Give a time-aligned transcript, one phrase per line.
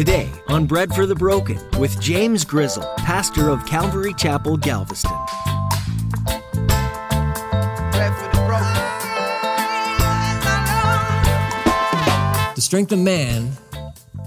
[0.00, 5.10] Today on Bread for the Broken with James Grizzle, pastor of Calvary Chapel, Galveston.
[12.54, 13.50] The strength of man,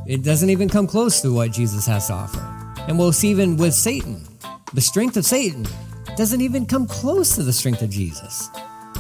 [0.06, 2.76] it doesn't even come close to what Jesus has to offer.
[2.88, 4.28] And we'll see even with Satan,
[4.76, 5.66] the strength of Satan
[6.16, 8.48] doesn't even come close to the strength of Jesus.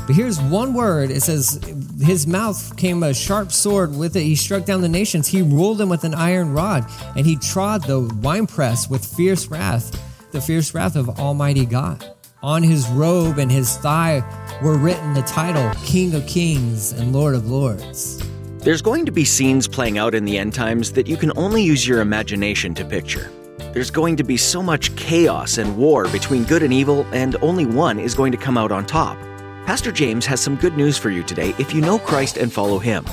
[0.05, 1.11] But here's one word.
[1.11, 1.61] It says,
[2.01, 3.95] His mouth came a sharp sword.
[3.95, 5.27] With it, he struck down the nations.
[5.27, 9.97] He ruled them with an iron rod, and he trod the winepress with fierce wrath,
[10.31, 12.05] the fierce wrath of Almighty God.
[12.41, 14.21] On his robe and his thigh
[14.61, 18.21] were written the title King of Kings and Lord of Lords.
[18.57, 21.63] There's going to be scenes playing out in the end times that you can only
[21.63, 23.31] use your imagination to picture.
[23.71, 27.65] There's going to be so much chaos and war between good and evil, and only
[27.65, 29.17] one is going to come out on top.
[29.65, 32.79] Pastor James has some good news for you today if you know Christ and follow
[32.79, 33.05] Him.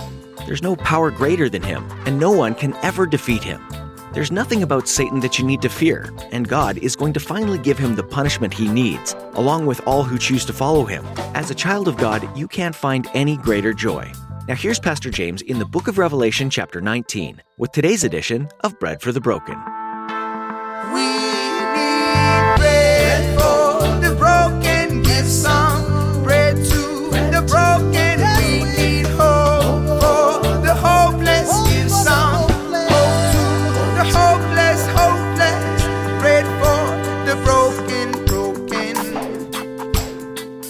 [0.47, 3.63] There's no power greater than Him, and no one can ever defeat Him.
[4.13, 7.59] There's nothing about Satan that you need to fear, and God is going to finally
[7.59, 11.07] give him the punishment he needs, along with all who choose to follow him.
[11.37, 14.11] As a child of God, you can't find any greater joy.
[14.49, 18.77] Now, here's Pastor James in the book of Revelation, chapter 19, with today's edition of
[18.81, 19.55] Bread for the Broken.
[20.93, 21.20] We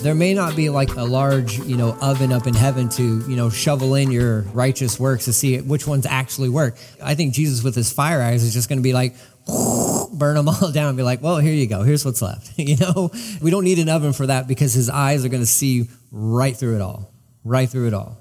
[0.02, 3.36] There may not be like a large, you know, oven up in heaven to, you
[3.36, 6.78] know, shovel in your righteous works to see which ones actually work.
[7.02, 9.14] I think Jesus with his fire eyes is just going to be like,
[10.14, 11.82] burn them all down and be like, well, here you go.
[11.82, 12.52] Here's what's left.
[12.58, 13.10] you know,
[13.42, 16.56] we don't need an oven for that because his eyes are going to see right
[16.56, 17.12] through it all,
[17.44, 18.16] right through it all.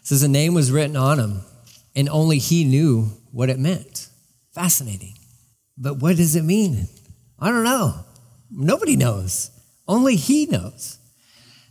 [0.00, 1.42] It says a name was written on him
[1.94, 4.08] and only he knew what it meant.
[4.52, 5.14] Fascinating.
[5.78, 6.88] But what does it mean?
[7.38, 7.94] I don't know.
[8.50, 9.50] Nobody knows.
[9.88, 10.98] Only he knows.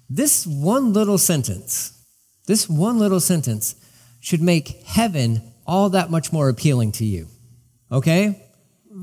[0.09, 2.03] This one little sentence,
[2.47, 3.75] this one little sentence
[4.19, 7.28] should make heaven all that much more appealing to you.
[7.91, 8.44] Okay?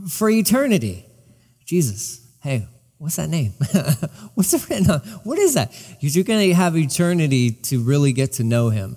[0.09, 1.07] For eternity.
[1.65, 2.67] Jesus, hey,
[2.99, 3.53] what's that name?
[4.35, 5.01] what's it written on?
[5.25, 5.73] What is that?
[6.01, 8.97] You're going to have eternity to really get to know him,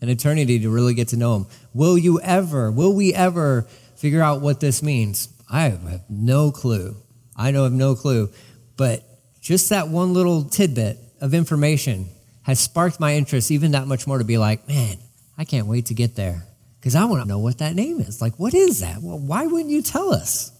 [0.00, 1.46] an eternity to really get to know him.
[1.72, 3.62] Will you ever, will we ever
[3.96, 5.28] figure out what this means?
[5.50, 6.96] I have no clue.
[7.36, 8.30] I know I have no clue.
[8.76, 9.04] But
[9.44, 12.08] just that one little tidbit of information
[12.44, 14.96] has sparked my interest even that much more to be like, man,
[15.36, 16.46] I can't wait to get there
[16.80, 18.22] because I want to know what that name is.
[18.22, 19.02] Like, what is that?
[19.02, 20.50] Well, why wouldn't you tell us?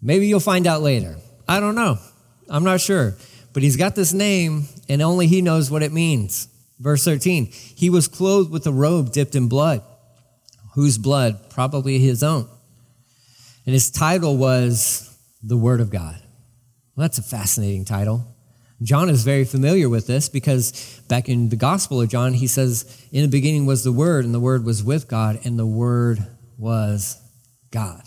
[0.00, 1.16] Maybe you'll find out later.
[1.48, 1.98] I don't know.
[2.48, 3.16] I'm not sure.
[3.52, 6.46] But he's got this name, and only he knows what it means.
[6.78, 9.82] Verse 13 He was clothed with a robe dipped in blood.
[10.74, 11.50] Whose blood?
[11.50, 12.48] Probably his own.
[13.66, 16.22] And his title was the Word of God.
[16.94, 18.36] Well, that's a fascinating title.
[18.82, 23.06] John is very familiar with this because back in the Gospel of John, he says,
[23.12, 26.18] In the beginning was the Word, and the Word was with God, and the Word
[26.56, 27.20] was
[27.70, 28.02] God.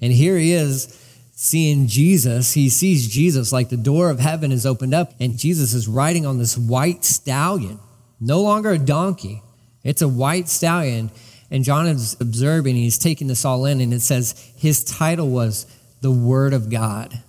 [0.00, 1.00] And here he is
[1.34, 2.52] seeing Jesus.
[2.52, 6.26] He sees Jesus like the door of heaven is opened up, and Jesus is riding
[6.26, 7.80] on this white stallion,
[8.20, 9.42] no longer a donkey.
[9.82, 11.10] It's a white stallion.
[11.50, 15.66] And John is observing, he's taking this all in, and it says his title was
[16.00, 17.22] the Word of God.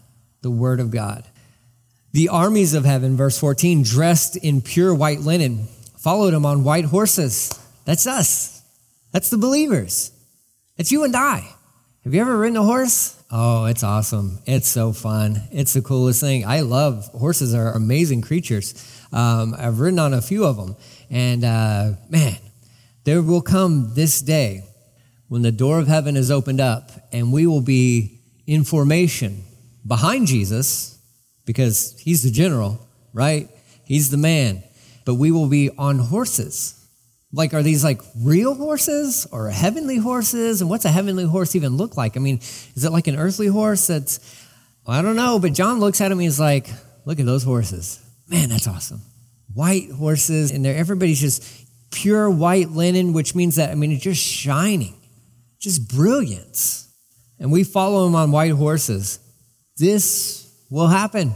[0.45, 1.23] The Word of God.
[2.11, 5.65] The armies of heaven, verse 14, dressed in pure white linen,
[5.97, 7.51] followed him on white horses.
[7.83, 8.61] That's us.
[9.11, 10.11] That's the believers.
[10.77, 11.51] That's you and I.
[12.03, 13.19] Have you ever ridden a horse?
[13.31, 14.37] Oh, it's awesome.
[14.45, 15.41] It's so fun.
[15.51, 16.45] It's the coolest thing.
[16.45, 18.75] I love horses are amazing creatures.
[19.11, 20.75] Um, I've ridden on a few of them.
[21.09, 22.37] And uh, man,
[23.03, 24.63] there will come this day
[25.27, 29.43] when the door of heaven is opened up and we will be in formation
[29.85, 30.99] behind Jesus
[31.45, 33.49] because he's the general, right?
[33.85, 34.63] He's the man.
[35.05, 36.73] But we will be on horses.
[37.31, 40.61] Like, are these like real horses or heavenly horses?
[40.61, 42.17] And what's a heavenly horse even look like?
[42.17, 44.19] I mean, is it like an earthly horse that's,
[44.87, 46.69] well, I don't know, but John looks at him and he's like,
[47.05, 47.99] look at those horses.
[48.27, 49.01] Man, that's awesome.
[49.53, 51.43] White horses, and they're, everybody's just
[51.91, 54.95] pure white linen, which means that, I mean, it's just shining,
[55.59, 56.89] just brilliance.
[57.39, 59.19] And we follow him on white horses.
[59.77, 61.33] This will happen.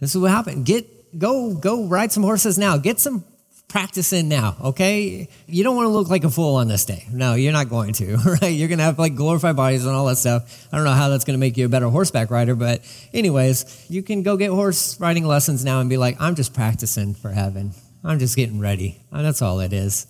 [0.00, 0.62] This will happen.
[0.62, 2.76] Get go go ride some horses now.
[2.76, 3.24] Get some
[3.68, 5.28] practice in now, okay?
[5.46, 7.06] You don't want to look like a fool on this day.
[7.12, 8.48] No, you're not going to, right?
[8.48, 10.66] You're going to have like glorified bodies and all that stuff.
[10.72, 12.80] I don't know how that's going to make you a better horseback rider, but
[13.12, 17.14] anyways, you can go get horse riding lessons now and be like, I'm just practicing
[17.14, 17.72] for heaven.
[18.02, 19.00] I'm just getting ready.
[19.12, 20.06] And that's all it is.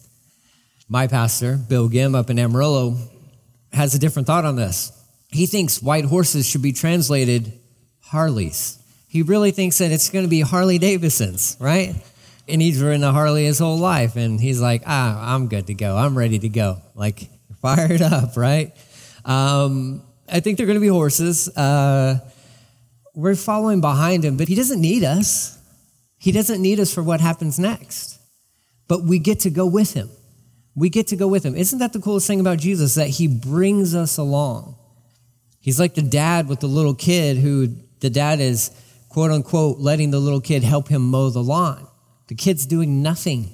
[0.88, 2.96] My pastor, Bill Gim up in Amarillo,
[3.72, 4.92] has a different thought on this.
[5.28, 7.52] He thinks white horses should be translated
[8.00, 8.78] Harleys.
[9.08, 11.94] He really thinks that it's going to be Harley Davidsons, right?
[12.46, 14.16] And he's ridden a Harley his whole life.
[14.16, 15.96] And he's like, ah, I'm good to go.
[15.96, 16.80] I'm ready to go.
[16.94, 17.28] Like,
[17.62, 18.72] fired up, right?
[19.24, 21.48] Um, I think they're going to be horses.
[21.48, 22.18] Uh,
[23.14, 25.58] we're following behind him, but he doesn't need us.
[26.18, 28.18] He doesn't need us for what happens next.
[28.86, 30.08] But we get to go with him.
[30.74, 31.54] We get to go with him.
[31.54, 32.94] Isn't that the coolest thing about Jesus?
[32.94, 34.76] That he brings us along.
[35.68, 38.70] He's like the dad with the little kid who the dad is,
[39.10, 41.86] quote unquote, letting the little kid help him mow the lawn.
[42.28, 43.50] The kid's doing nothing,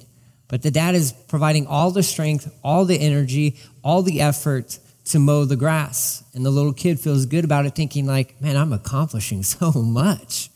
[0.47, 5.19] but the dad is providing all the strength, all the energy, all the effort to
[5.19, 6.23] mow the grass.
[6.33, 10.49] And the little kid feels good about it, thinking, like, man, I'm accomplishing so much.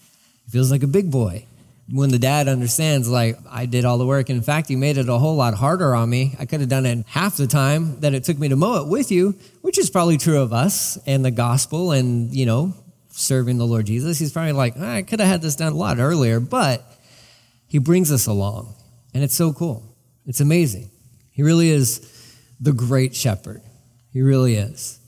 [0.45, 1.45] He feels like a big boy.
[1.91, 4.29] When the dad understands, like, I did all the work.
[4.29, 6.35] In fact, you made it a whole lot harder on me.
[6.39, 8.87] I could have done it half the time that it took me to mow it
[8.87, 12.75] with you, which is probably true of us and the gospel and, you know,
[13.09, 14.19] serving the Lord Jesus.
[14.19, 16.83] He's probably like, ah, I could have had this done a lot earlier, but
[17.67, 18.75] he brings us along.
[19.13, 19.83] And it's so cool.
[20.25, 20.91] It's amazing.
[21.31, 22.01] He really is
[22.59, 23.61] the great shepherd.
[24.11, 24.99] He really is.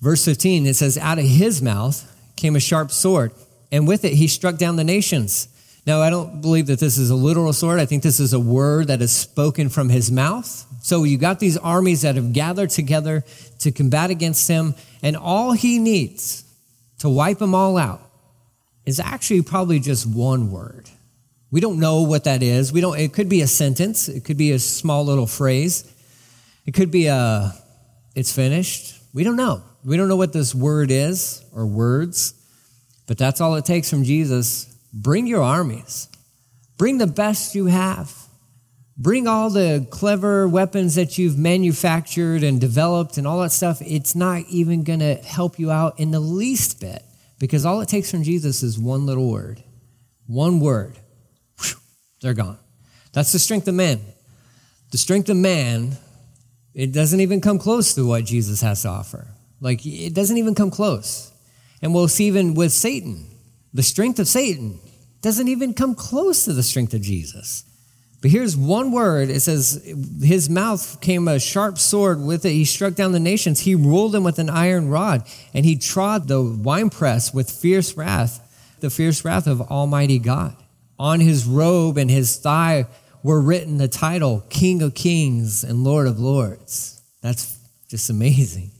[0.00, 3.32] Verse 15, it says, Out of his mouth came a sharp sword,
[3.70, 5.48] and with it he struck down the nations.
[5.84, 7.80] Now, I don't believe that this is a literal sword.
[7.80, 10.66] I think this is a word that is spoken from his mouth.
[10.82, 13.24] So you got these armies that have gathered together
[13.60, 16.44] to combat against him, and all he needs
[17.00, 18.00] to wipe them all out
[18.86, 20.88] is actually probably just one word.
[21.50, 22.72] We don't know what that is.
[22.72, 25.90] We don't, it could be a sentence, it could be a small little phrase,
[26.64, 27.52] it could be a
[28.14, 29.00] it's finished.
[29.14, 29.62] We don't know.
[29.84, 32.34] We don't know what this word is or words,
[33.06, 34.71] but that's all it takes from Jesus.
[34.92, 36.08] Bring your armies,
[36.76, 38.14] bring the best you have.
[38.94, 43.80] Bring all the clever weapons that you've manufactured and developed and all that stuff.
[43.80, 47.02] It's not even going to help you out in the least bit
[47.38, 49.64] because all it takes from Jesus is one little word.
[50.26, 50.98] One word.
[51.58, 51.76] Whew,
[52.20, 52.58] they're gone.
[53.14, 53.98] That's the strength of man.
[54.90, 55.96] The strength of man
[56.74, 59.28] it doesn't even come close to what Jesus has to offer.
[59.60, 61.30] Like, it doesn't even come close.
[61.82, 63.26] And we'll see even with Satan,
[63.74, 64.80] the strength of Satan
[65.20, 67.64] doesn't even come close to the strength of Jesus.
[68.20, 69.82] But here's one word it says,
[70.22, 72.52] His mouth came a sharp sword with it.
[72.52, 73.60] He struck down the nations.
[73.60, 78.76] He ruled them with an iron rod, and he trod the winepress with fierce wrath,
[78.80, 80.56] the fierce wrath of Almighty God.
[81.00, 82.86] On his robe and his thigh
[83.24, 87.02] were written the title King of Kings and Lord of Lords.
[87.22, 87.58] That's
[87.88, 88.70] just amazing.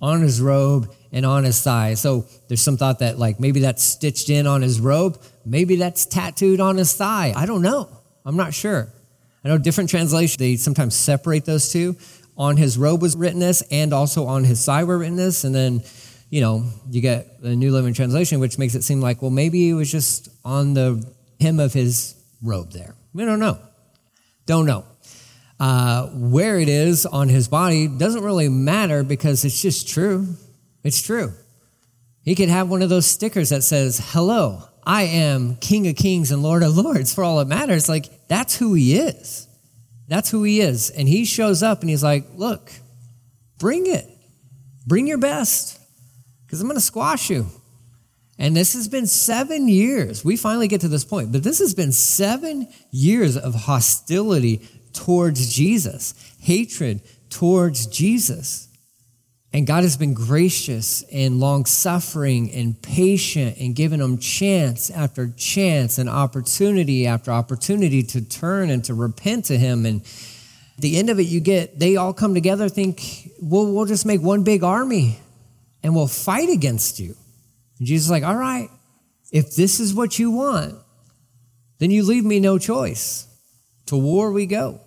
[0.00, 1.94] On his robe and on his thigh.
[1.94, 6.06] So there's some thought that like maybe that's stitched in on his robe, maybe that's
[6.06, 7.32] tattooed on his thigh.
[7.34, 7.88] I don't know.
[8.24, 8.88] I'm not sure.
[9.44, 11.96] I know different translations, they sometimes separate those two.
[12.36, 15.42] On his robe was written this, and also on his thigh were written this.
[15.42, 15.82] And then,
[16.30, 19.68] you know, you get the New Living Translation, which makes it seem like, well, maybe
[19.68, 21.04] it was just on the
[21.40, 22.94] hem of his robe there.
[23.12, 23.58] We don't know.
[24.46, 24.84] Don't know.
[25.58, 30.28] Uh, where it is on his body doesn't really matter because it's just true.
[30.88, 31.34] It's true.
[32.22, 36.30] He could have one of those stickers that says, Hello, I am King of Kings
[36.30, 37.90] and Lord of Lords for all that matters.
[37.90, 39.46] Like, that's who he is.
[40.08, 40.88] That's who he is.
[40.88, 42.72] And he shows up and he's like, Look,
[43.58, 44.08] bring it.
[44.86, 45.78] Bring your best
[46.46, 47.48] because I'm going to squash you.
[48.38, 50.24] And this has been seven years.
[50.24, 55.52] We finally get to this point, but this has been seven years of hostility towards
[55.54, 58.67] Jesus, hatred towards Jesus.
[59.52, 65.28] And God has been gracious and long suffering and patient and given them chance after
[65.36, 69.86] chance and opportunity after opportunity to turn and to repent to Him.
[69.86, 70.02] And
[70.78, 74.20] the end of it, you get, they all come together, think, well, we'll just make
[74.20, 75.18] one big army
[75.82, 77.16] and we'll fight against you.
[77.78, 78.68] And Jesus is like, all right,
[79.32, 80.74] if this is what you want,
[81.78, 83.24] then you leave me no choice.
[83.86, 84.80] To war we go.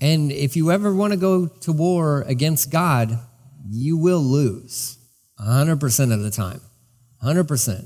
[0.00, 3.18] And if you ever want to go to war against God,
[3.70, 4.98] you will lose
[5.40, 6.60] 100% of the time.
[7.22, 7.84] 100%.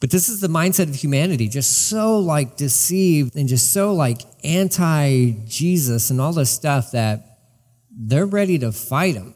[0.00, 4.22] But this is the mindset of humanity, just so like deceived and just so like
[4.44, 7.38] anti Jesus and all this stuff that
[7.90, 9.34] they're ready to fight him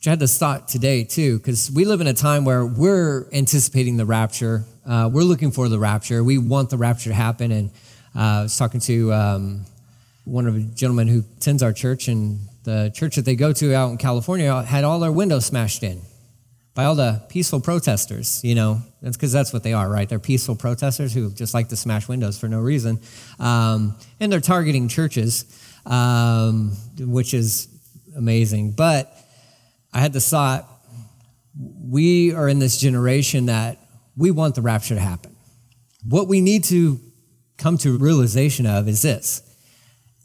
[0.00, 3.28] which I had this thought today too, because we live in a time where we're
[3.34, 4.64] anticipating the rapture.
[4.86, 6.24] Uh, we're looking for the rapture.
[6.24, 7.52] We want the rapture to happen.
[7.52, 7.70] And
[8.16, 9.66] uh, I was talking to um,
[10.24, 13.74] one of the gentlemen who attends our church, and the church that they go to
[13.74, 16.02] out in California had all their windows smashed in
[16.74, 18.42] by all the peaceful protesters.
[18.44, 20.08] You know, that's because that's what they are, right?
[20.08, 23.00] They're peaceful protesters who just like to smash windows for no reason,
[23.38, 25.44] um, and they're targeting churches,
[25.86, 27.68] um, which is
[28.16, 28.72] amazing.
[28.72, 29.12] But
[29.92, 30.66] I had this thought
[31.58, 33.78] we are in this generation that
[34.16, 35.34] we want the rapture to happen.
[36.08, 37.00] What we need to
[37.58, 39.42] come to realization of is this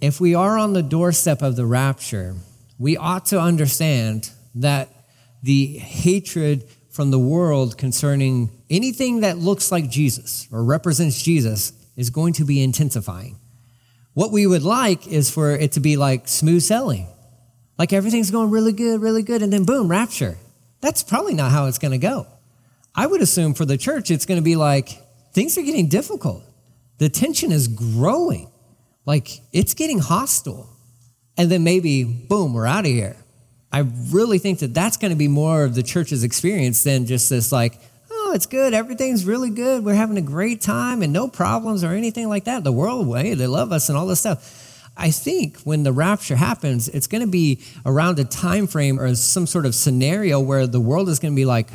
[0.06, 2.36] if we are on the doorstep of the rapture,
[2.78, 4.90] we ought to understand that
[5.42, 12.12] the hatred from the world concerning anything that looks like Jesus or represents Jesus is
[12.12, 13.38] going to be intensifying.
[14.14, 17.08] What we would like is for it to be like smooth sailing.
[17.78, 20.38] Like everything's going really good, really good, and then boom, rapture.
[20.82, 22.28] That's probably not how it's going to go.
[22.94, 25.02] I would assume for the church, it's going to be like
[25.34, 26.44] things are getting difficult.
[27.00, 28.52] The tension is growing.
[29.06, 30.70] Like it's getting hostile.
[31.38, 33.18] And then maybe, boom, we're out of here.
[33.72, 37.30] I really think that that's going to be more of the church's experience than just
[37.30, 37.78] this, like,
[38.10, 38.74] oh, it's good.
[38.74, 39.84] Everything's really good.
[39.84, 42.64] We're having a great time and no problems or anything like that.
[42.64, 44.90] The world, way, they love us and all this stuff.
[44.96, 49.14] I think when the rapture happens, it's going to be around a time frame or
[49.16, 51.68] some sort of scenario where the world is going to be like,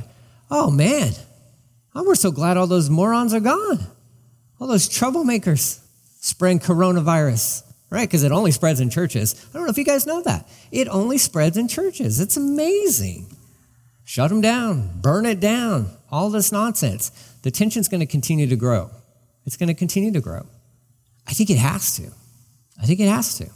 [0.51, 1.13] oh man,
[1.95, 3.79] oh, we're so glad all those morons are gone.
[4.59, 5.81] All those troublemakers
[6.21, 8.09] spreading coronavirus, right?
[8.09, 9.35] Because it only spreads in churches.
[9.51, 10.49] I don't know if you guys know that.
[10.71, 12.21] It only spreads in churches.
[12.21, 13.35] It's amazing.
[14.05, 17.11] Shut them down, burn it down, all this nonsense.
[17.43, 18.91] The tension's going to continue to grow.
[19.47, 20.47] It's going to continue to grow.
[21.27, 22.11] I think it has to.
[22.81, 23.49] I think it has to.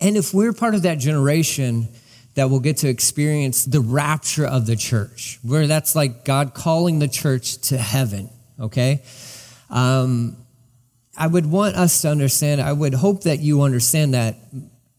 [0.00, 1.88] And if we're part of that generation
[2.34, 7.00] that will get to experience the rapture of the church, where that's like God calling
[7.00, 9.02] the church to heaven, okay?
[9.70, 10.36] Um,
[11.18, 14.36] I would want us to understand, I would hope that you understand that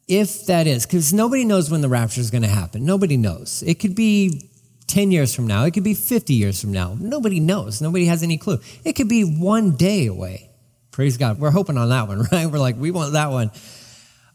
[0.08, 2.86] if that is, because nobody knows when the rapture is going to happen.
[2.86, 3.64] Nobody knows.
[3.66, 4.50] It could be
[4.88, 6.98] 10 years from now, it could be 50 years from now.
[7.00, 7.82] Nobody knows.
[7.82, 8.60] Nobody has any clue.
[8.84, 10.50] It could be one day away.
[10.92, 11.40] Praise God.
[11.40, 12.48] We're hoping on that one, right?
[12.48, 13.52] We're like, we want that one.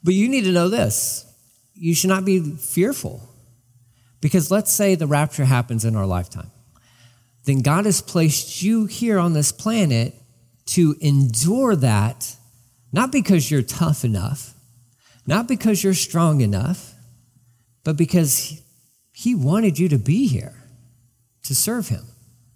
[0.02, 1.26] But you need to know this
[1.74, 3.28] you should not be fearful.
[4.20, 6.50] Because let's say the rapture happens in our lifetime.
[7.44, 10.14] Then God has placed you here on this planet
[10.66, 12.36] to endure that,
[12.92, 14.54] not because you're tough enough,
[15.26, 16.94] not because you're strong enough,
[17.82, 18.60] but because
[19.12, 20.54] He wanted you to be here
[21.44, 22.04] to serve Him.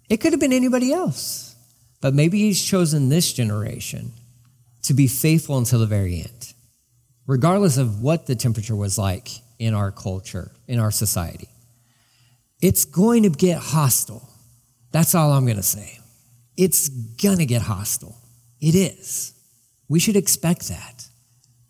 [0.09, 1.49] It could have been anybody else.
[2.01, 4.13] But maybe he's chosen this generation
[4.83, 6.53] to be faithful until the very end,
[7.27, 11.49] regardless of what the temperature was like in our culture, in our society.
[12.61, 14.27] It's going to get hostile.
[14.91, 15.98] That's all I'm going to say.
[16.59, 16.89] It's
[17.37, 18.17] to get hostile.
[18.59, 19.33] It is.
[19.87, 21.07] We should expect that.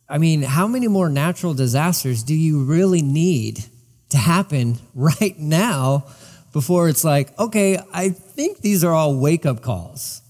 [0.09, 3.63] I mean, how many more natural disasters do you really need
[4.09, 6.07] to happen right now
[6.53, 10.23] before it's like, okay, I think these are all wake up calls.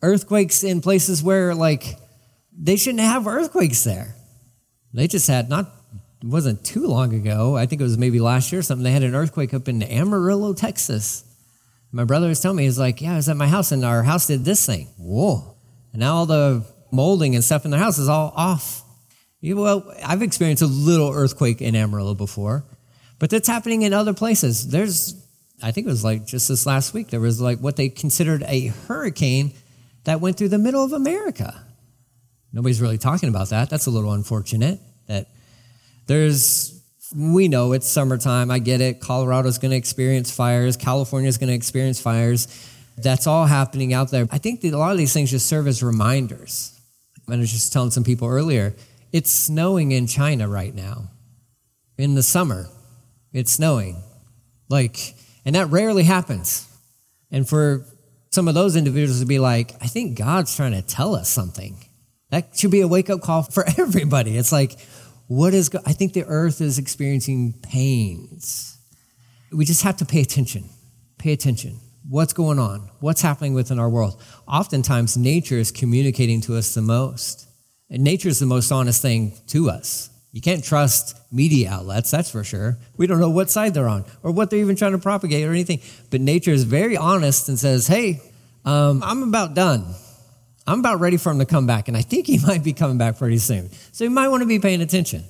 [0.00, 1.98] Earthquakes in places where, like,
[2.56, 4.14] they shouldn't have earthquakes there.
[4.94, 5.74] They just had not,
[6.22, 7.56] it wasn't too long ago.
[7.56, 8.84] I think it was maybe last year or something.
[8.84, 11.24] They had an earthquake up in Amarillo, Texas.
[11.98, 14.04] My brother was telling me, he's like, yeah, I was at my house and our
[14.04, 14.86] house did this thing.
[14.98, 15.56] Whoa.
[15.92, 18.84] And now all the molding and stuff in the house is all off.
[19.42, 22.64] Well, I've experienced a little earthquake in Amarillo before,
[23.18, 24.68] but that's happening in other places.
[24.68, 25.20] There's
[25.60, 28.44] I think it was like just this last week, there was like what they considered
[28.46, 29.54] a hurricane
[30.04, 31.66] that went through the middle of America.
[32.52, 33.70] Nobody's really talking about that.
[33.70, 34.78] That's a little unfortunate
[35.08, 35.26] that
[36.06, 36.77] there's,
[37.14, 38.50] we know it's summertime.
[38.50, 39.00] I get it.
[39.00, 40.76] Colorado's going to experience fires.
[40.76, 42.48] California's going to experience fires.
[42.96, 44.26] That's all happening out there.
[44.30, 46.78] I think that a lot of these things just serve as reminders.
[47.28, 48.74] I was just telling some people earlier,
[49.12, 51.08] it's snowing in China right now.
[51.96, 52.66] In the summer,
[53.32, 54.02] it's snowing.
[54.68, 56.66] Like, and that rarely happens.
[57.30, 57.84] And for
[58.30, 61.76] some of those individuals to be like, I think God's trying to tell us something.
[62.30, 64.36] That should be a wake up call for everybody.
[64.36, 64.76] It's like,
[65.28, 68.78] what is, I think the earth is experiencing pains.
[69.52, 70.64] We just have to pay attention.
[71.18, 71.78] Pay attention.
[72.08, 72.90] What's going on?
[73.00, 74.20] What's happening within our world?
[74.46, 77.46] Oftentimes, nature is communicating to us the most.
[77.90, 80.10] And nature is the most honest thing to us.
[80.32, 82.78] You can't trust media outlets, that's for sure.
[82.96, 85.50] We don't know what side they're on or what they're even trying to propagate or
[85.50, 85.80] anything.
[86.10, 88.20] But nature is very honest and says, hey,
[88.64, 89.94] um, I'm about done.
[90.68, 91.88] I'm about ready for him to come back.
[91.88, 93.70] And I think he might be coming back pretty soon.
[93.92, 95.24] So you might want to be paying attention.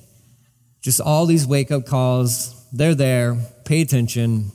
[0.81, 3.37] Just all these wake up calls, they're there.
[3.65, 4.51] Pay attention.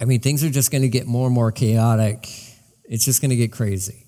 [0.00, 2.28] I mean, things are just going to get more and more chaotic.
[2.84, 4.06] It's just going to get crazy.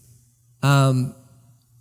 [0.63, 1.15] Um,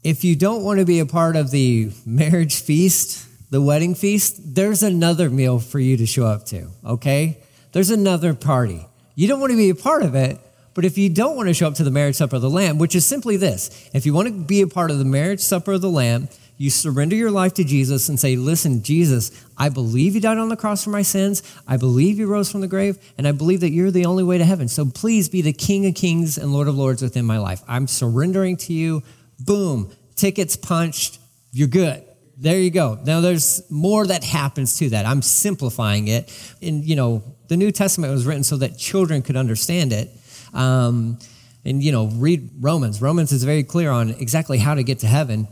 [0.03, 4.55] if you don't want to be a part of the marriage feast, the wedding feast,
[4.55, 7.39] there's another meal for you to show up to, okay?
[7.71, 8.85] There's another party.
[9.15, 10.37] You don't want to be a part of it,
[10.73, 12.77] but if you don't want to show up to the marriage supper of the Lamb,
[12.77, 15.73] which is simply this if you want to be a part of the marriage supper
[15.73, 16.27] of the Lamb,
[16.57, 20.49] You surrender your life to Jesus and say, Listen, Jesus, I believe you died on
[20.49, 21.41] the cross for my sins.
[21.67, 22.97] I believe you rose from the grave.
[23.17, 24.67] And I believe that you're the only way to heaven.
[24.67, 27.61] So please be the King of kings and Lord of lords within my life.
[27.67, 29.03] I'm surrendering to you.
[29.39, 31.19] Boom, tickets punched.
[31.51, 32.03] You're good.
[32.37, 32.99] There you go.
[33.03, 35.05] Now there's more that happens to that.
[35.05, 36.31] I'm simplifying it.
[36.61, 40.09] And, you know, the New Testament was written so that children could understand it.
[40.53, 41.19] Um,
[41.65, 43.01] and, you know, read Romans.
[43.01, 45.47] Romans is very clear on exactly how to get to heaven.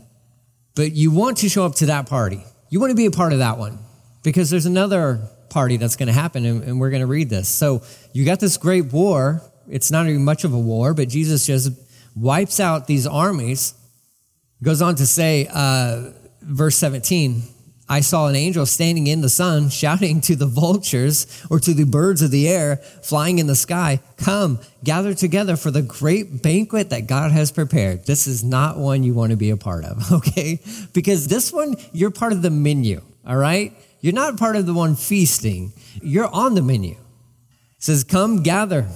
[0.74, 2.44] But you want to show up to that party.
[2.70, 3.78] You want to be a part of that one
[4.22, 7.48] because there's another party that's going to happen, and, and we're going to read this.
[7.48, 7.82] So
[8.12, 9.42] you got this great war.
[9.68, 11.72] It's not even much of a war, but Jesus just
[12.16, 13.74] wipes out these armies.
[14.62, 17.42] Goes on to say, uh, verse 17,
[17.88, 21.84] I saw an angel standing in the sun shouting to the vultures or to the
[21.84, 26.90] birds of the air flying in the sky, Come, gather together for the great banquet
[26.90, 28.06] that God has prepared.
[28.06, 30.60] This is not one you want to be a part of, okay?
[30.92, 33.72] Because this one, you're part of the menu, all right?
[34.00, 35.72] You're not part of the one feasting,
[36.02, 36.92] you're on the menu.
[36.92, 36.98] It
[37.78, 38.86] says, Come, gather.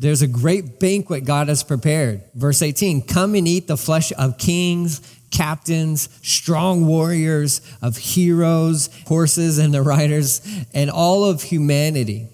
[0.00, 2.22] There's a great banquet God has prepared.
[2.34, 9.58] Verse 18, Come and eat the flesh of kings captains, strong warriors, of heroes, horses
[9.58, 10.40] and the riders,
[10.72, 12.28] and all of humanity,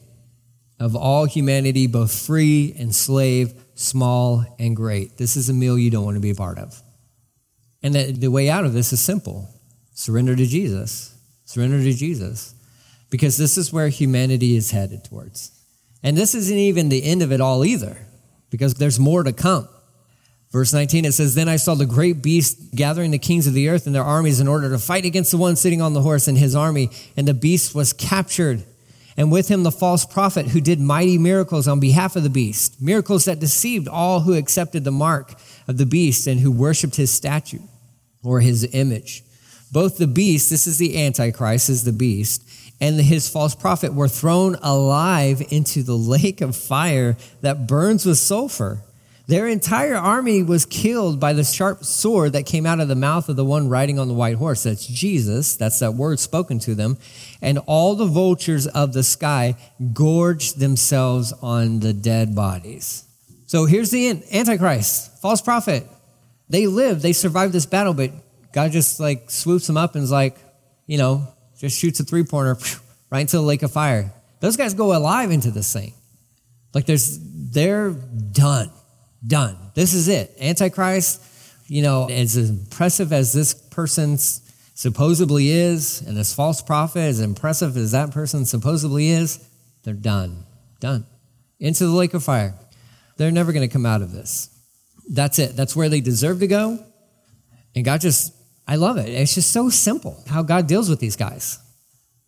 [0.79, 5.17] of all humanity, both free and slave, small and great.
[5.19, 6.81] This is a meal you don't want to be a part of.
[7.83, 9.49] And the, way out of this is simple
[9.93, 11.15] surrender to Jesus.
[11.45, 12.55] Surrender to Jesus.
[13.11, 15.53] Because this is where humanity is headed towards.
[16.03, 18.07] And this isn't even the end of it all either,
[18.51, 19.69] because there's more to come.
[20.55, 23.69] Verse 19, it says, Then I saw the great beast gathering the kings of the
[23.69, 26.29] earth and their armies in order to fight against the one sitting on the horse
[26.29, 26.91] and his army.
[27.17, 28.63] And the beast was captured,
[29.17, 32.81] and with him the false prophet who did mighty miracles on behalf of the beast,
[32.81, 35.35] miracles that deceived all who accepted the mark
[35.67, 37.59] of the beast and who worshiped his statue
[38.23, 39.25] or his image.
[39.73, 42.49] Both the beast, this is the Antichrist, is the beast,
[42.81, 48.19] and his false prophet were thrown alive into the lake of fire that burns with
[48.19, 48.85] sulfur.
[49.27, 53.31] Their entire army was killed by the sharp sword that came out of the mouth
[53.31, 54.65] of the one riding on the white horse.
[54.65, 55.57] That's Jesus.
[55.57, 56.99] That's that word spoken to them.
[57.41, 59.57] And all the vultures of the sky
[59.95, 63.05] gorged themselves on the dead bodies.
[63.47, 65.87] So here's the end Antichrist, false prophet.
[66.51, 68.11] They lived, they survived this battle, but
[68.53, 70.37] God just like swoops them up and is like,
[70.87, 71.27] you know,
[71.59, 72.59] just shoots a three pointer
[73.11, 74.13] right into the lake of fire.
[74.41, 75.95] Those guys go alive into this thing.
[76.75, 78.71] Like there's, they're done
[79.27, 79.57] done.
[79.75, 80.37] This is it.
[80.41, 81.23] Antichrist,
[81.67, 84.19] you know, as impressive as this person
[84.75, 89.45] supposedly is, and this false prophet, as impressive as that person supposedly is,
[89.83, 90.45] they're done.
[90.81, 91.07] Done.
[91.61, 92.55] Into the lake of fire.
[93.17, 94.51] They're never going to come out of this.
[95.09, 95.57] That's it.
[95.57, 96.85] That's where they deserve to go.
[97.75, 98.35] And God just,
[98.67, 99.09] I love it.
[99.09, 101.59] It's just so simple how God deals with these guys.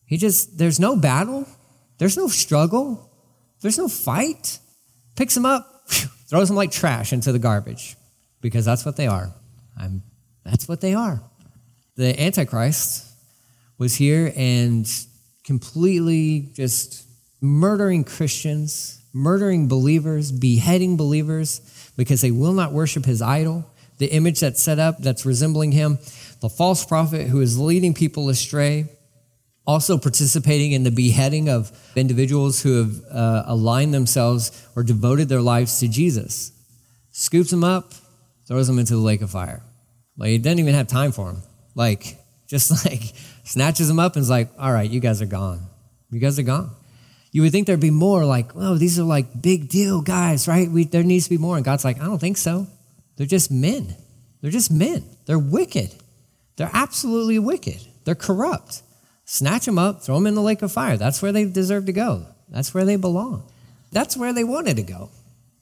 [0.06, 1.46] He just, there's no battle,
[1.98, 3.10] there's no struggle,
[3.60, 4.58] there's no fight.
[5.16, 5.88] Picks them up,
[6.28, 7.96] throws them like trash into the garbage
[8.40, 9.32] because that's what they are.
[9.78, 10.02] I'm,
[10.44, 11.20] that's what they are.
[11.96, 13.06] The Antichrist
[13.78, 14.88] was here and
[15.44, 17.06] completely just
[17.40, 21.60] murdering Christians, murdering believers, beheading believers
[21.96, 23.64] because they will not worship his idol,
[23.98, 25.98] the image that's set up that's resembling him,
[26.40, 28.86] the false prophet who is leading people astray,
[29.66, 35.40] also participating in the beheading of individuals who have uh, aligned themselves or devoted their
[35.40, 36.52] lives to Jesus.
[37.10, 37.92] Scoops them up,
[38.46, 39.62] throws them into the lake of fire.
[40.16, 41.42] Like he doesn't even have time for them.
[41.74, 43.02] Like just like
[43.44, 45.66] snatches them up and is like, all right, you guys are gone.
[46.10, 46.70] You guys are gone.
[47.32, 50.70] You would think there'd be more like, oh, these are like big deal guys, right?
[50.70, 51.56] We, there needs to be more.
[51.56, 52.68] And God's like, I don't think so.
[53.16, 53.94] They're just men.
[54.40, 55.02] They're just men.
[55.26, 55.92] They're wicked.
[56.56, 57.80] They're absolutely wicked.
[58.04, 58.82] They're corrupt
[59.26, 60.96] snatch them up, throw them in the lake of fire.
[60.96, 62.24] That's where they deserve to go.
[62.48, 63.46] That's where they belong.
[63.92, 65.10] That's where they wanted to go.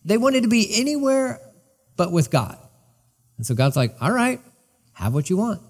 [0.05, 1.40] They wanted to be anywhere
[1.96, 2.59] but with God.
[3.38, 4.40] And so God's like, all right,
[4.92, 5.61] have what you want.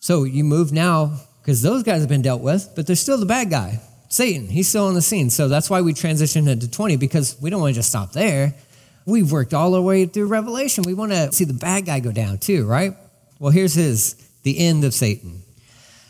[0.00, 3.26] So you move now, because those guys have been dealt with, but they're still the
[3.26, 4.48] bad guy, Satan.
[4.48, 5.30] He's still on the scene.
[5.30, 8.54] So that's why we transitioned into 20, because we don't want to just stop there.
[9.06, 10.84] We've worked all our way through Revelation.
[10.84, 12.94] We want to see the bad guy go down too, right?
[13.38, 15.43] Well, here's his the end of Satan.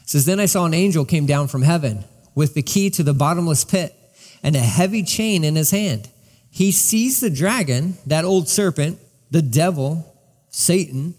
[0.04, 3.02] It says, Then I saw an angel came down from heaven with the key to
[3.02, 3.94] the bottomless pit
[4.42, 6.08] and a heavy chain in his hand.
[6.50, 10.14] He seized the dragon, that old serpent, the devil,
[10.50, 11.14] Satan,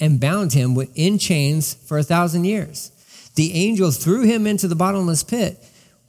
[0.00, 2.92] and bound him in chains for a thousand years.
[3.34, 5.62] The angel threw him into the bottomless pit,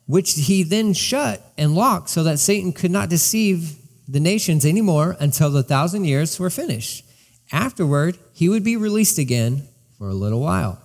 [0.06, 3.76] which he then shut and locked so that Satan could not deceive
[4.08, 7.06] the nations anymore until the thousand years were finished.
[7.52, 10.82] Afterward, he would be released again for a little while.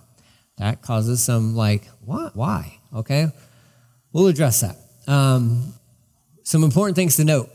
[0.57, 2.35] That causes some like, what?
[2.35, 2.79] Why?
[2.93, 3.27] Okay.
[4.13, 4.77] We'll address that.
[5.07, 5.73] Um,
[6.43, 7.49] some important things to note.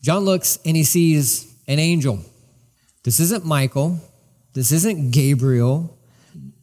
[0.00, 2.20] John looks and he sees an angel.
[3.04, 4.00] This isn't Michael.
[4.54, 5.98] This isn't Gabriel.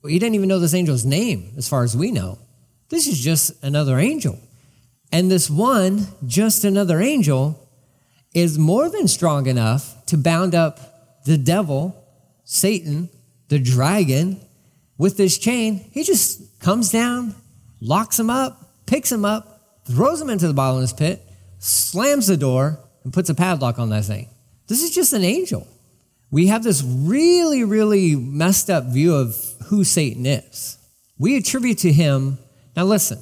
[0.05, 2.39] He didn't even know this angel's name, as far as we know.
[2.89, 4.39] This is just another angel.
[5.11, 7.67] And this one, just another angel,
[8.33, 11.95] is more than strong enough to bound up the devil,
[12.43, 13.09] Satan,
[13.49, 14.39] the dragon,
[14.99, 15.83] with this chain.
[15.91, 17.33] He just comes down,
[17.81, 21.25] locks him up, picks him up, throws him into the bottomless pit,
[21.57, 24.29] slams the door, and puts a padlock on that thing.
[24.67, 25.67] This is just an angel.
[26.29, 29.35] We have this really, really messed up view of
[29.65, 30.77] who Satan is.
[31.17, 32.37] We attribute to him,
[32.75, 33.17] now listen,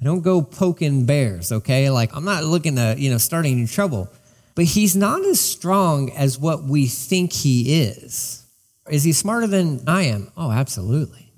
[0.00, 1.88] I don't go poking bears, okay?
[1.90, 4.10] Like, I'm not looking to, you know, start any trouble.
[4.54, 8.45] But he's not as strong as what we think he is.
[8.88, 10.30] Is he smarter than I am?
[10.36, 11.32] Oh, absolutely.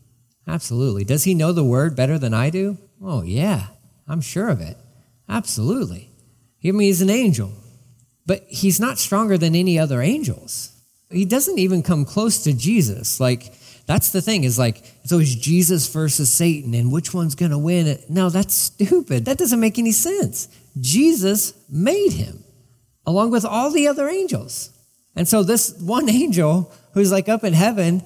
[0.46, 1.04] Absolutely.
[1.04, 2.78] Does he know the word better than I do?
[3.02, 3.68] Oh, yeah.
[4.06, 4.76] I'm sure of it.
[5.28, 6.10] Absolutely.
[6.64, 7.52] I mean, he's an angel,
[8.26, 10.72] but he's not stronger than any other angels.
[11.10, 13.20] He doesn't even come close to Jesus.
[13.20, 13.52] Like,
[13.86, 17.58] that's the thing is like, it's always Jesus versus Satan and which one's going to
[17.58, 17.98] win.
[18.08, 19.24] No, that's stupid.
[19.24, 20.48] That doesn't make any sense.
[20.78, 22.44] Jesus made him
[23.06, 24.70] along with all the other angels.
[25.18, 28.02] And so this one angel who's like up in heaven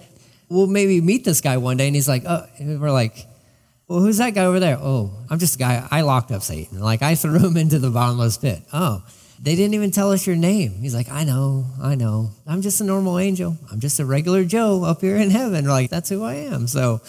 [0.48, 3.26] will maybe meet this guy one day and he's like, oh, we're like,
[3.86, 4.78] well, who's that guy over there?
[4.80, 5.86] Oh, I'm just a guy.
[5.90, 6.80] I locked up Satan.
[6.80, 8.62] Like I threw him into the bottomless pit.
[8.72, 9.04] Oh,
[9.40, 10.70] they didn't even tell us your name.
[10.80, 12.30] He's like, I know, I know.
[12.46, 13.58] I'm just a normal angel.
[13.70, 15.66] I'm just a regular Joe up here in heaven.
[15.66, 16.66] Like, that's who I am.
[16.66, 17.02] So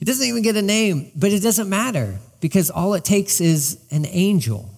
[0.00, 3.78] it doesn't even get a name, but it doesn't matter because all it takes is
[3.90, 4.70] an angel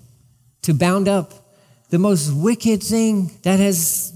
[0.62, 1.32] to bound up
[1.90, 4.12] the most wicked thing that has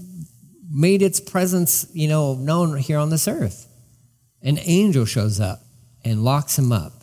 [0.73, 3.67] made its presence, you know, known here on this earth.
[4.41, 5.61] An angel shows up
[6.03, 6.93] and locks him up.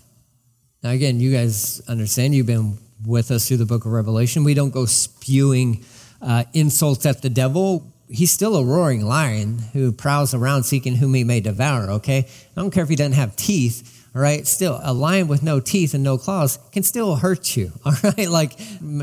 [0.82, 4.44] Now, again, you guys understand, you've been with us through the book of Revelation.
[4.44, 5.84] We don't go spewing
[6.20, 7.92] uh, insults at the devil.
[8.08, 12.26] He's still a roaring lion who prowls around seeking whom he may devour, okay?
[12.26, 14.46] I don't care if he doesn't have teeth, all right?
[14.46, 18.28] Still, a lion with no teeth and no claws can still hurt you, all right?
[18.28, 18.56] Like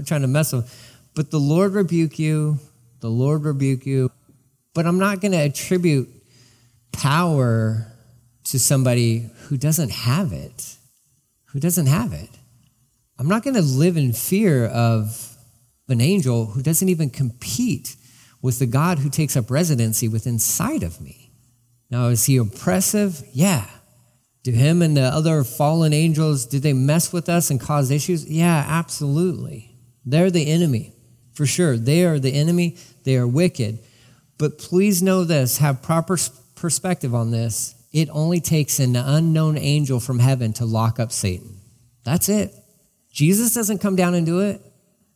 [0.06, 0.70] trying to mess with.
[1.16, 2.60] But the Lord rebuke you,
[3.00, 4.12] the Lord rebuke you.
[4.78, 6.08] But I'm not going to attribute
[6.92, 7.92] power
[8.44, 10.78] to somebody who doesn't have it,
[11.46, 12.30] who doesn't have it.
[13.18, 15.36] I'm not going to live in fear of
[15.90, 17.96] an angel who doesn't even compete
[18.44, 21.32] with the God who takes up residency within inside of me.
[21.90, 23.24] Now, is he oppressive?
[23.34, 23.66] Yeah.
[24.44, 28.30] Do him and the other fallen angels, did they mess with us and cause issues?
[28.30, 29.76] Yeah, absolutely.
[30.06, 30.94] They're the enemy,
[31.34, 31.78] for sure.
[31.78, 32.78] They are the enemy.
[33.06, 33.80] They are wicked.
[34.38, 36.17] But please know this, have proper
[36.56, 37.76] perspective on this.
[37.91, 41.60] It only takes an unknown angel from heaven to lock up Satan.
[42.04, 42.54] That's it.
[43.12, 44.62] Jesus doesn't come down and do it.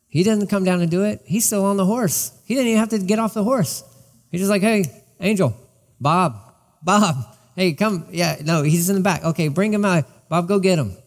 [0.08, 1.22] He doesn't come down and do it.
[1.26, 2.32] He's still on the horse.
[2.46, 3.84] He didn't even have to get off the horse.
[4.32, 4.86] He's just like, hey,
[5.20, 5.56] angel,
[6.00, 6.36] Bob,
[6.82, 7.16] Bob,
[7.56, 8.08] hey, come.
[8.12, 9.24] Yeah, no, he's in the back.
[9.24, 10.06] Okay, bring him out.
[10.30, 10.98] Bob, go get him.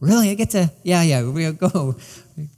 [0.00, 0.30] Really?
[0.30, 1.96] I get to, yeah, yeah, we go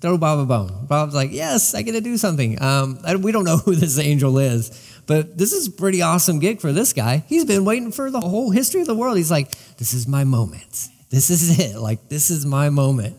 [0.00, 0.86] throw Bob a bone.
[0.86, 2.60] Bob's like, yes, I get to do something.
[2.60, 6.72] Um, we don't know who this angel is, but this is pretty awesome gig for
[6.72, 7.24] this guy.
[7.28, 9.16] He's been waiting for the whole history of the world.
[9.16, 10.88] He's like, this is my moment.
[11.10, 11.78] This is it.
[11.78, 13.16] Like, this is my moment.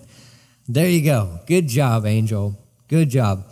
[0.68, 1.40] There you go.
[1.48, 2.58] Good job, Angel.
[2.90, 3.46] Good job.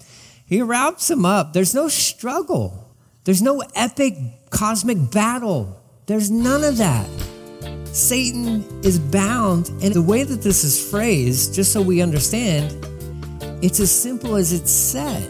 [0.46, 1.54] He wraps him up.
[1.54, 4.16] There's no struggle, there's no epic
[4.50, 5.82] cosmic battle.
[6.06, 7.06] There's none of that.
[7.94, 9.70] Satan is bound.
[9.82, 12.76] And the way that this is phrased, just so we understand,
[13.62, 15.24] it's as simple as it's said.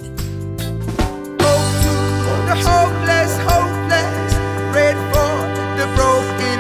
[2.64, 4.34] hopeless, hopeless,
[4.74, 6.60] for broken.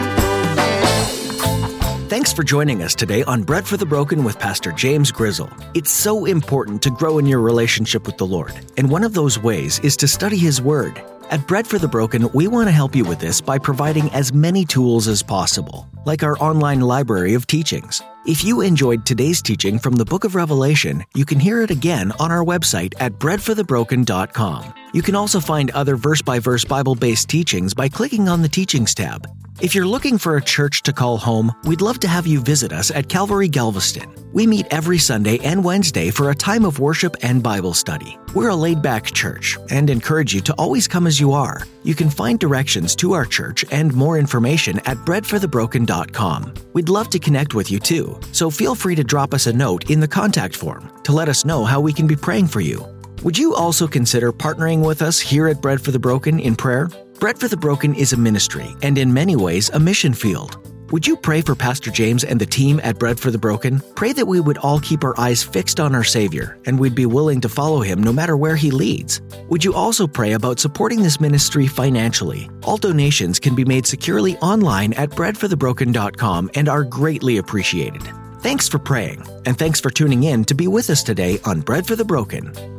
[2.10, 5.50] Thanks for joining us today on Bread for the Broken with Pastor James Grizzle.
[5.74, 9.40] It's so important to grow in your relationship with the Lord, and one of those
[9.40, 11.02] ways is to study His Word.
[11.30, 14.32] At Bread for the Broken, we want to help you with this by providing as
[14.32, 18.02] many tools as possible, like our online library of teachings.
[18.26, 22.14] If you enjoyed today's teaching from the book of Revelation, you can hear it again
[22.18, 24.74] on our website at breadforthebroken.com.
[24.94, 28.50] You can also find other verse by verse Bible based teachings by clicking on the
[28.50, 29.28] Teachings tab.
[29.60, 32.72] If you're looking for a church to call home, we'd love to have you visit
[32.72, 34.14] us at Calvary Galveston.
[34.32, 38.20] We meet every Sunday and Wednesday for a time of worship and Bible study.
[38.36, 41.64] We're a laid back church and encourage you to always come as you are.
[41.84, 46.54] You can find directions to our church and more information at breadforthebroken.com.
[46.74, 49.90] We'd love to connect with you too, so feel free to drop us a note
[49.90, 52.86] in the contact form to let us know how we can be praying for you.
[53.24, 56.92] Would you also consider partnering with us here at Bread for the Broken in prayer?
[57.20, 60.58] Bread for the Broken is a ministry and, in many ways, a mission field.
[60.92, 63.82] Would you pray for Pastor James and the team at Bread for the Broken?
[63.96, 67.08] Pray that we would all keep our eyes fixed on our Savior and we'd be
[67.08, 69.22] willing to follow him no matter where he leads.
[69.50, 72.50] Would you also pray about supporting this ministry financially?
[72.64, 78.04] All donations can be made securely online at breadforthebroken.com and are greatly appreciated.
[78.42, 81.88] Thanks for praying, and thanks for tuning in to be with us today on Bread
[81.88, 82.77] for the Broken.